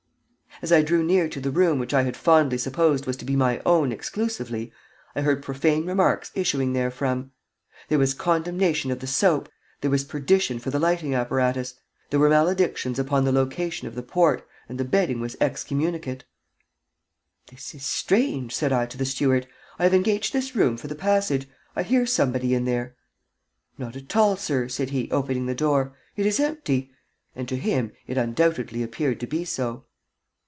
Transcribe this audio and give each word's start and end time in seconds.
As 0.61 0.71
I 0.71 0.83
drew 0.83 1.01
near 1.01 1.27
to 1.27 1.41
the 1.41 1.49
room 1.49 1.79
which 1.79 1.91
I 1.91 2.03
had 2.03 2.15
fondly 2.15 2.57
supposed 2.59 3.07
was 3.07 3.17
to 3.17 3.25
be 3.25 3.35
my 3.35 3.59
own 3.65 3.91
exclusively 3.91 4.71
I 5.15 5.21
heard 5.21 5.41
profane 5.41 5.87
remarks 5.87 6.29
issuing 6.35 6.73
therefrom. 6.73 7.31
There 7.87 7.97
was 7.97 8.13
condemnation 8.13 8.91
of 8.91 8.99
the 8.99 9.07
soap; 9.07 9.49
there 9.79 9.89
was 9.89 10.03
perdition 10.03 10.59
for 10.59 10.69
the 10.69 10.77
lighting 10.77 11.15
apparatus; 11.15 11.73
there 12.11 12.19
were 12.19 12.29
maledictions 12.29 12.99
upon 12.99 13.23
the 13.25 13.31
location 13.31 13.87
of 13.87 13.95
the 13.95 14.03
port, 14.03 14.45
and 14.69 14.77
the 14.79 14.85
bedding 14.85 15.19
was 15.19 15.35
excommunicate. 15.41 16.25
"This 17.47 17.73
is 17.73 17.83
strange," 17.85 18.53
said 18.53 18.71
I 18.71 18.85
to 18.87 18.97
the 18.99 19.05
steward. 19.05 19.47
"I 19.79 19.83
have 19.85 19.95
engaged 19.95 20.31
this 20.31 20.55
room 20.55 20.77
for 20.77 20.85
the 20.87 20.93
passage. 20.93 21.47
I 21.75 21.81
hear 21.81 22.05
somebody 22.05 22.53
in 22.53 22.65
there." 22.65 22.95
"Not 23.79 23.95
at 23.95 24.15
all, 24.15 24.35
sir," 24.37 24.67
said 24.67 24.91
he, 24.91 25.09
opening 25.09 25.47
the 25.47 25.55
door; 25.55 25.97
"it 26.15 26.25
is 26.27 26.39
empty." 26.39 26.91
And 27.35 27.49
to 27.49 27.55
him 27.55 27.93
it 28.05 28.17
undoubtedly 28.19 28.83
appeared 28.83 29.19
to 29.21 29.27
be 29.27 29.43
so. 29.43 29.85